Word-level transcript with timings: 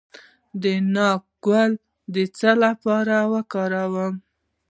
د 0.61 0.63
ناک 0.95 1.23
ګل 1.45 1.71
د 2.13 2.15
څه 2.37 2.51
لپاره 2.63 3.17
وکاروم؟ 3.33 4.13